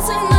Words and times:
thousand 0.00 0.37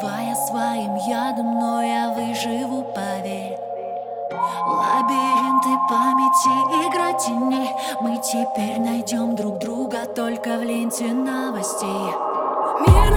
Поливая 0.00 0.34
своим 0.34 0.96
ядом, 0.96 1.58
но 1.58 1.82
я 1.82 2.12
выживу, 2.14 2.82
поверь. 2.94 3.58
Лабиринты 4.66 5.68
памяти, 5.88 6.88
игра 6.88 7.12
теней 7.14 7.70
Мы 8.00 8.16
теперь 8.18 8.80
найдем 8.80 9.34
друг 9.34 9.58
друга 9.58 10.06
только 10.06 10.58
в 10.58 10.62
ленте 10.62 11.12
новостей. 11.12 12.14
Мир 12.86 13.11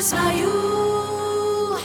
боль 0.00 0.02
свою. 0.02 1.78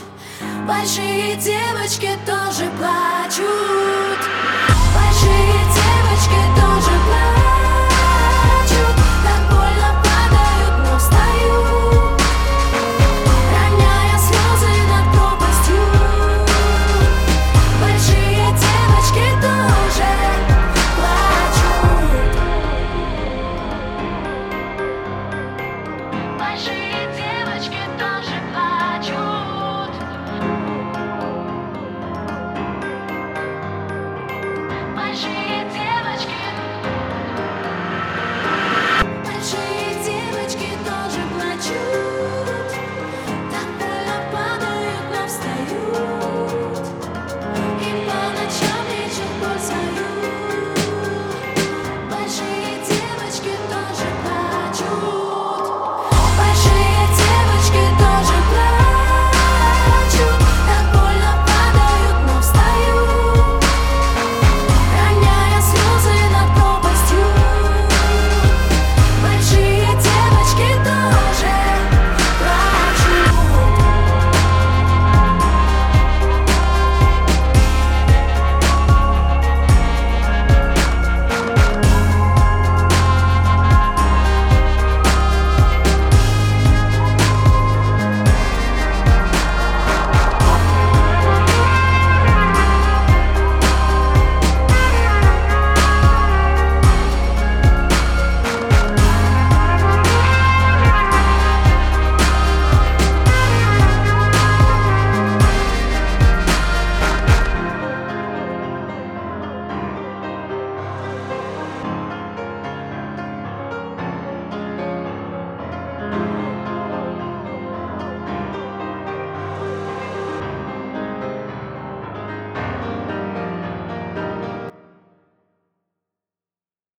Большие 0.67 1.35
девочки 1.35 2.09
тоже 2.25 2.69
плачут. 2.77 4.19
Большие 4.95 5.59
девочки 5.75 6.39
тоже 6.55 6.64